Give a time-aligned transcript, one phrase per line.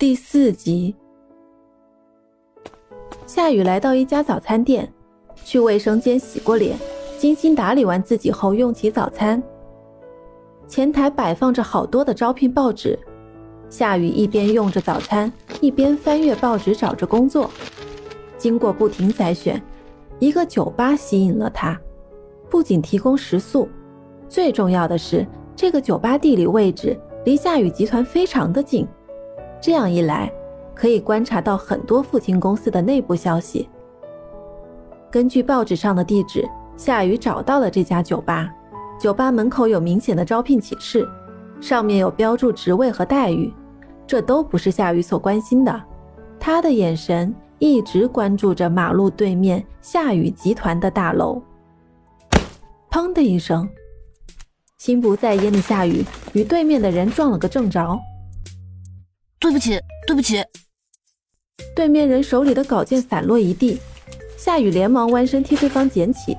[0.00, 0.96] 第四集，
[3.26, 4.90] 夏雨来到一家早餐店，
[5.44, 6.74] 去卫生间洗过脸，
[7.18, 9.42] 精心打理完自己后，用起早餐。
[10.66, 12.98] 前台摆放着好多的招聘报纸，
[13.68, 15.30] 夏雨一边用着早餐，
[15.60, 17.50] 一边翻阅报纸找着工作。
[18.38, 19.62] 经过不停筛选，
[20.18, 21.78] 一个酒吧吸引了他，
[22.48, 23.68] 不仅提供食宿，
[24.30, 28.88] 最重要的是这个酒吧地理位置离夏雨集团非常的近。
[29.60, 30.32] 这样一来，
[30.74, 33.68] 可以观察到很多父亲公司的内部消息。
[35.10, 38.50] 根据报纸上的地址，夏雨找到了这家酒吧。
[38.98, 41.08] 酒吧门口有明显的招聘启事，
[41.60, 43.52] 上面有标注职位和待遇，
[44.06, 45.82] 这都不是夏雨所关心的。
[46.38, 51.42] 他的眼神一直关注着马路对面夏雨集团的大楼。
[52.90, 53.68] 砰的一声，
[54.78, 57.98] 心不在焉的夏雨与对面的人撞了个正着。
[59.40, 60.44] 对不起，对不起。
[61.74, 63.80] 对面人手里的稿件散落一地，
[64.36, 66.36] 夏雨连忙弯身替对方捡起。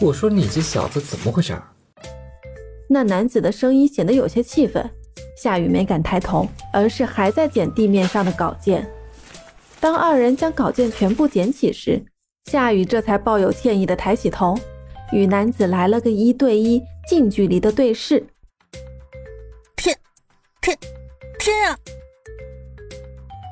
[0.00, 1.60] 我说你这小子怎么回事？
[2.88, 4.88] 那男子的声音显得有些气愤。
[5.36, 8.88] 夏雨没敢抬头，而是还在捡地面上的稿件。
[9.80, 12.04] 当二人将稿件全部捡起时，
[12.50, 14.54] 夏雨这才抱有歉意的抬起头，
[15.12, 18.24] 与男子来了个一对一近距离的对视。
[19.76, 19.96] 天，
[20.60, 20.76] 天！
[21.40, 21.78] 天啊！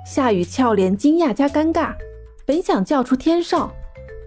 [0.04, 1.96] 夏雨俏脸惊讶加尴尬，
[2.44, 3.72] 本想叫出天少，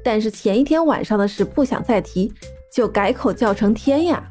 [0.03, 2.33] 但是前一天晚上的事不想再提，
[2.73, 4.23] 就改口叫成天呀。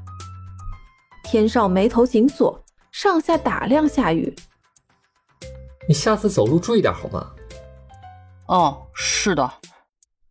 [1.23, 4.35] 天少眉头紧锁，上下打量夏雨
[5.87, 7.31] ：“你下次走路注意点好吗
[8.49, 9.49] ？”“哦，是的，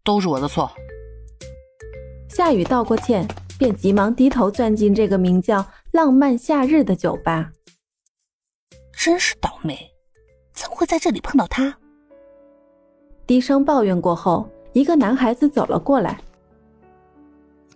[0.04, 0.70] 都是我的错。”
[2.28, 3.26] 夏雨道过歉，
[3.58, 7.50] 便急忙低头钻进这个名叫“浪漫夏日”的酒吧。
[9.00, 9.78] 真是倒霉，
[10.52, 11.74] 怎么会在这里碰到他？
[13.26, 16.20] 低声抱怨过后，一个男孩子走了过来。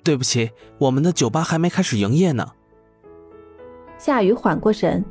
[0.03, 2.45] 对不起，我们的酒吧还没开始营业呢。
[3.97, 5.01] 夏雨缓过神，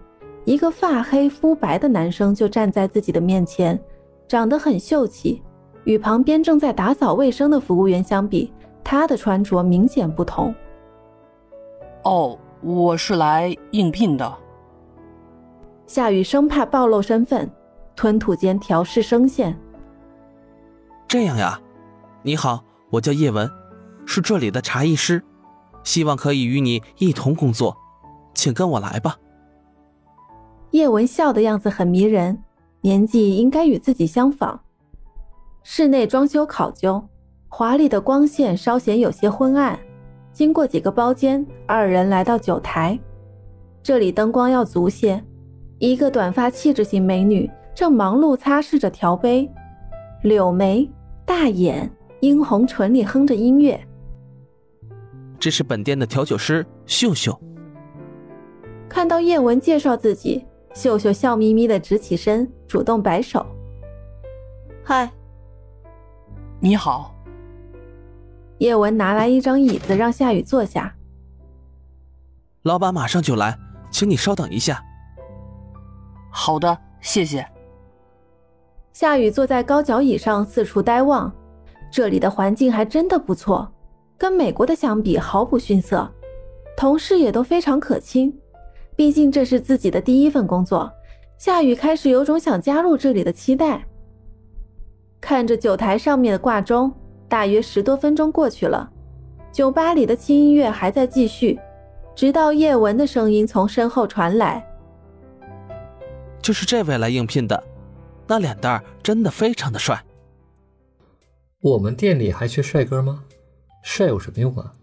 [0.45, 3.83] 一个发黑肤白的男生就站在自己的面前，
[4.29, 5.43] 长得很秀气，
[5.85, 8.53] 与旁边正在打扫卫生的服务员相比，
[8.85, 10.55] 他的穿着明显不同。
[12.05, 14.42] 哦，我是来应聘的。
[15.87, 17.51] 夏雨生怕暴露身份，
[17.95, 19.59] 吞吐间调试声线。
[21.07, 21.61] 这样呀，
[22.23, 23.51] 你好，我叫叶文，
[24.07, 25.23] 是这里的茶艺师，
[25.85, 27.77] 希望可以与你一同工作，
[28.35, 29.17] 请跟我来吧。
[30.71, 32.43] 叶文笑的样子很迷人，
[32.81, 34.59] 年纪应该与自己相仿。
[35.63, 37.03] 室内装修考究，
[37.49, 39.79] 华丽的光线稍显有些昏暗。
[40.33, 42.99] 经过几个包间，二人来到酒台，
[43.83, 45.23] 这里灯光要足些。
[45.83, 49.51] 一个短发气质型美女正忙碌擦拭着调杯，
[50.23, 50.89] 柳眉
[51.25, 53.85] 大眼，殷红唇里哼着音乐。
[55.41, 57.37] 这是本店的调酒师秀秀。
[58.89, 63.45] 看到叶文介绍自己，秀秀笑眯眯的直起身，主动摆手
[64.87, 65.11] ：“嗨，
[66.61, 67.13] 你好。”
[68.59, 70.95] 叶文拿来一张椅子让夏雨坐下。
[72.63, 73.59] 老板马上就来，
[73.91, 74.81] 请你稍等一下。
[76.33, 77.47] 好的，谢谢。
[78.93, 81.31] 夏雨坐在高脚椅上四处呆望，
[81.91, 83.71] 这里的环境还真的不错，
[84.17, 86.11] 跟美国的相比毫不逊色。
[86.77, 88.35] 同事也都非常可亲，
[88.97, 90.91] 毕竟这是自己的第一份工作。
[91.37, 93.85] 夏雨开始有种想加入这里的期待。
[95.21, 96.91] 看着酒台上面的挂钟，
[97.29, 98.91] 大约十多分钟过去了，
[99.53, 101.61] 酒吧里的轻音乐还在继续，
[102.15, 104.67] 直到叶文的声音从身后传来。
[106.43, 107.63] 就是这位来应聘的，
[108.27, 110.05] 那脸蛋儿真的非常的帅。
[111.61, 113.25] 我们店里还缺帅哥吗？
[113.85, 114.75] 帅有什么用啊？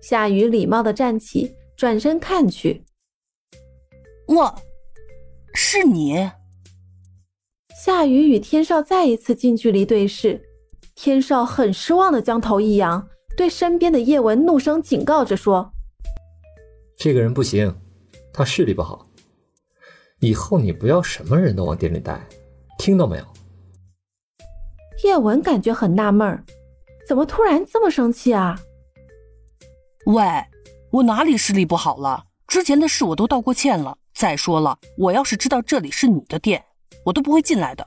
[0.00, 2.84] 夏雨礼貌的站起，转身看去。
[4.28, 4.54] 我，
[5.54, 6.30] 是你！
[7.84, 10.40] 夏雨与天少再一次近距离对视，
[10.94, 15.72] 天少很失望的将头一扬，对身边的叶文怒声警告着说
[16.96, 17.74] ：“这个人不行，
[18.32, 19.06] 他视力不好。”
[20.20, 22.20] 以后你不要什么人都往店里带，
[22.78, 23.24] 听到没有？
[25.04, 26.44] 叶文感觉很纳闷儿，
[27.06, 28.58] 怎么突然这么生气啊？
[30.06, 30.24] 喂，
[30.90, 32.24] 我哪里视力不好了？
[32.48, 33.96] 之前的事我都道过歉了。
[34.12, 36.64] 再说了，我要是知道这里是你的店，
[37.04, 37.86] 我都不会进来的。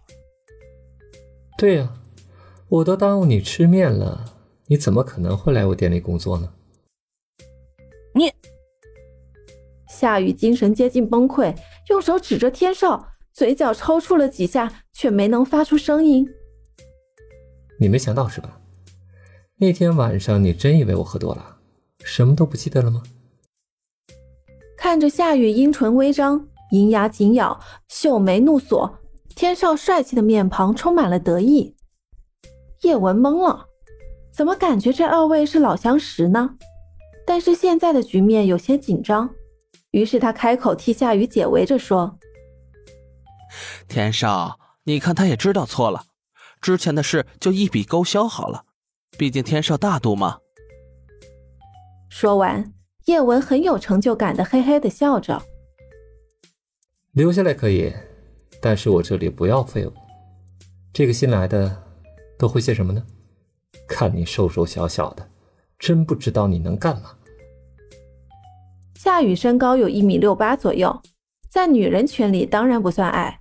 [1.57, 1.93] 对呀，
[2.69, 4.33] 我都耽误你吃面了，
[4.67, 6.53] 你怎么可能会来我店里工作呢？
[8.13, 8.31] 你。
[9.89, 11.53] 夏雨精神接近崩溃，
[11.89, 16.27] 用手指着天少，嘴角抽搐了几下，却没能发出声音。
[17.79, 18.59] 你没想到是吧？
[19.57, 21.57] 那天晚上你真以为我喝多了，
[22.03, 23.03] 什么都不记得了吗？
[24.77, 28.99] 看着夏雨阴唇微张，银牙紧咬，秀眉怒锁，
[29.35, 31.75] 天少帅气的面庞充满了得意。
[32.81, 33.67] 叶文懵了，
[34.31, 36.57] 怎么感觉这二位是老相识呢？
[37.27, 39.29] 但是现在的局面有些紧张，
[39.91, 42.17] 于是他开口替夏雨解围着说
[43.87, 46.05] ：“天少，你看他也知道错了，
[46.59, 48.65] 之前的事就一笔勾销好了，
[49.17, 50.39] 毕竟天少大度嘛。”
[52.09, 52.73] 说完。
[53.05, 55.41] 叶文很有成就感的嘿嘿的笑着，
[57.13, 57.91] 留下来可以，
[58.61, 59.93] 但是我这里不要废物。
[60.93, 61.81] 这个新来的
[62.37, 63.03] 都会些什么呢？
[63.87, 65.27] 看你瘦瘦小小的，
[65.79, 67.17] 真不知道你能干嘛。
[69.03, 71.01] 夏雨身高有一米六八左右，
[71.49, 73.39] 在女人群里当然不算矮，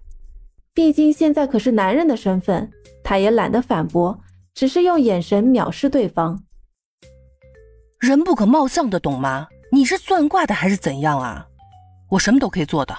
[0.72, 2.72] 毕竟现在可是男人的身份，
[3.04, 4.18] 他也懒得反驳，
[4.54, 6.42] 只是用眼神藐视对方。
[7.98, 9.48] 人不可貌相的，懂吗？
[9.70, 11.46] 你是算卦的还是怎样啊？
[12.08, 12.96] 我什么都可以做的。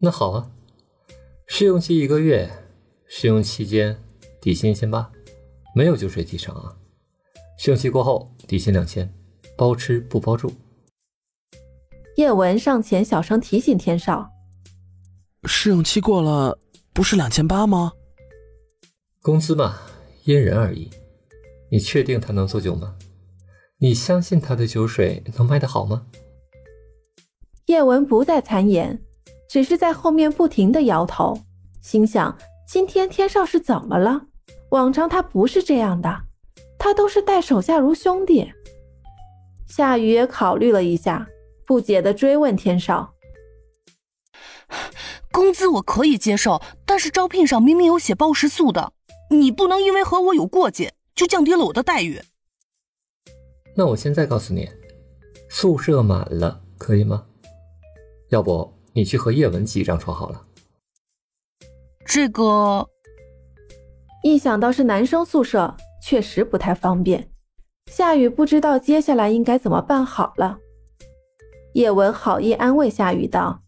[0.00, 0.50] 那好啊，
[1.46, 2.50] 试用期一个月，
[3.06, 3.96] 试用期间
[4.38, 5.10] 底薪一千八，
[5.74, 6.76] 没有酒水提成啊。
[7.56, 9.10] 试用期过后底薪两千，
[9.56, 10.52] 包吃不包住。
[12.16, 14.30] 叶文上前小声提醒天少
[15.44, 16.58] ：“试用期过了，
[16.92, 17.92] 不是两千八吗？”
[19.22, 19.78] 工资嘛，
[20.24, 20.90] 因人而异。
[21.70, 22.96] 你确定他能做酒吗？
[23.78, 26.06] 你相信他的酒水能卖得好吗？
[27.66, 29.00] 叶文不再参言，
[29.48, 31.40] 只是在后面不停的摇头，
[31.80, 32.36] 心想：
[32.68, 34.26] 今天天少是怎么了？
[34.70, 36.24] 往常他不是这样的，
[36.78, 38.52] 他都是待手下如兄弟。
[39.66, 41.26] 夏雨也考虑了一下，
[41.66, 43.14] 不解的追问天少
[45.32, 48.92] ：“工资我可以接受，但是招聘上明明有写包食宿的，
[49.30, 52.20] 你不能因为和我有过节就降低了我的待遇。”
[53.74, 54.68] 那我现在告诉你，
[55.48, 57.26] 宿舍满了，可以吗？
[58.28, 60.46] 要不你去和叶文挤一张床好了。
[62.04, 62.86] 这个，
[64.22, 67.30] 一想到是男生宿舍，确实不太方便。
[67.90, 70.58] 夏雨不知道接下来应该怎么办好了。
[71.74, 73.62] 叶文好意安慰夏雨道：“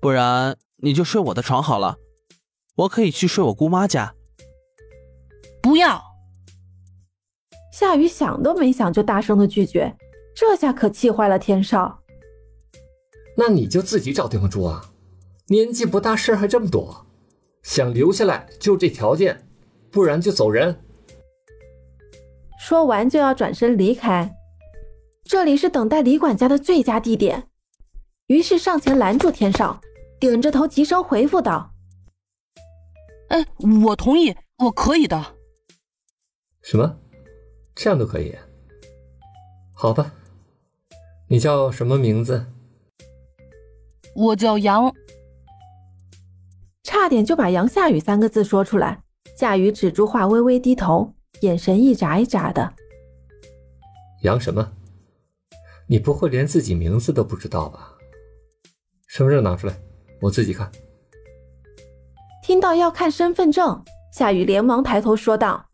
[0.00, 1.96] 不然你就睡我的床好了，
[2.76, 4.14] 我可以去睡我姑妈家。”
[5.62, 6.02] 不要。
[7.72, 9.96] 夏雨想都没想就大声的拒绝，
[10.34, 12.02] 这下可气坏了天少。
[13.36, 14.92] 那你就自己找地方住啊，
[15.48, 17.06] 年纪不大，事儿还这么多，
[17.62, 19.48] 想留下来就这条件，
[19.90, 20.82] 不然就走人。
[22.58, 24.34] 说完就要转身离开，
[25.28, 27.48] 这里是等待李管家的最佳地点，
[28.28, 29.80] 于是上前拦住天少，
[30.20, 31.72] 顶着头急声回复道
[33.30, 33.44] ：“哎，
[33.84, 35.34] 我同意，我可以的。”
[36.62, 36.96] 什么？
[37.74, 38.36] 这样都可以，
[39.72, 40.12] 好吧。
[41.28, 42.46] 你叫什么名字？
[44.14, 44.94] 我叫杨。
[46.84, 49.02] 差点就把杨夏雨三个字说出来，
[49.36, 52.72] 夏雨止住话，微微低头，眼神一眨一眨的。
[54.22, 54.72] 杨什么？
[55.88, 57.92] 你不会连自己名字都不知道吧？
[59.06, 59.80] 身份证拿出来，
[60.20, 60.70] 我自己看。
[62.42, 65.64] 听到要看身份证，夏雨连忙抬头说道。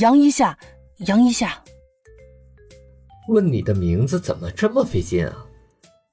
[0.00, 0.58] 杨一下，
[1.06, 1.62] 杨一下。
[3.28, 5.46] 问你的名字怎么这么费劲啊？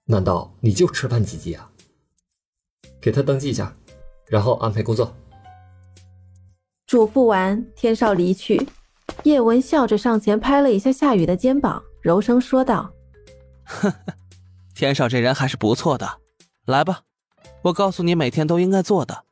[0.06, 1.70] 难道你就吃饭几级啊？
[3.02, 3.76] 给他登记一下，
[4.28, 5.14] 然后安排工作。
[6.88, 8.66] 嘱咐完，天少离去。
[9.24, 12.92] 叶文笑着上前拍了一下夏雨的肩膀，柔声说道
[13.64, 13.96] ：“呵呵，
[14.74, 16.20] 天少这人还是不错的。
[16.66, 17.02] 来吧，
[17.62, 19.24] 我告诉你每天都应该做的。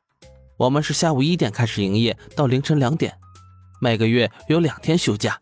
[0.56, 3.18] 我们是下午一点开始营业，到凌晨两点。”
[3.82, 5.40] 每个月有两天休假。